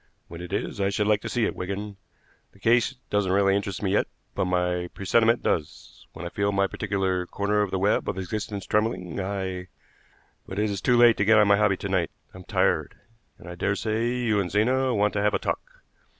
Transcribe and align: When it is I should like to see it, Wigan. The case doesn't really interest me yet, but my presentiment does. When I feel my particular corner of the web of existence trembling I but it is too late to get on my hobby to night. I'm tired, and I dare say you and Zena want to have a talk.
When 0.29 0.41
it 0.41 0.51
is 0.51 0.81
I 0.81 0.89
should 0.89 1.05
like 1.05 1.21
to 1.21 1.29
see 1.29 1.45
it, 1.45 1.55
Wigan. 1.55 1.95
The 2.53 2.59
case 2.59 2.95
doesn't 3.11 3.31
really 3.31 3.55
interest 3.55 3.83
me 3.83 3.91
yet, 3.91 4.07
but 4.33 4.45
my 4.45 4.87
presentiment 4.95 5.43
does. 5.43 6.07
When 6.13 6.25
I 6.25 6.29
feel 6.29 6.51
my 6.51 6.65
particular 6.65 7.27
corner 7.27 7.61
of 7.61 7.69
the 7.69 7.77
web 7.77 8.09
of 8.09 8.17
existence 8.17 8.65
trembling 8.65 9.19
I 9.19 9.67
but 10.47 10.57
it 10.57 10.71
is 10.71 10.81
too 10.81 10.97
late 10.97 11.17
to 11.17 11.23
get 11.25 11.37
on 11.37 11.47
my 11.47 11.57
hobby 11.57 11.77
to 11.77 11.87
night. 11.87 12.09
I'm 12.33 12.45
tired, 12.45 12.95
and 13.37 13.47
I 13.47 13.53
dare 13.53 13.75
say 13.75 14.07
you 14.17 14.39
and 14.39 14.49
Zena 14.49 14.91
want 14.95 15.13
to 15.13 15.21
have 15.21 15.35
a 15.35 15.37
talk. 15.39 15.83